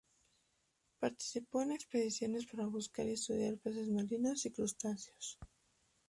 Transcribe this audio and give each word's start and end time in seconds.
Participó 0.97 1.61
en 1.61 1.73
expediciones 1.73 2.47
para 2.47 2.65
buscar 2.65 3.05
y 3.05 3.11
estudiar 3.11 3.59
peces 3.59 3.87
marinos 3.89 4.43
y 4.47 4.51
crustáceos. 4.51 5.37